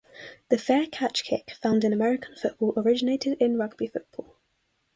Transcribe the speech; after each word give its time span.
The 0.49 0.57
fair 0.57 0.87
catch 0.87 1.23
kick 1.23 1.51
found 1.61 1.83
in 1.83 1.93
American 1.93 2.35
football 2.35 2.73
originated 2.75 3.37
in 3.39 3.55
rugby 3.59 3.85
football. 3.85 4.39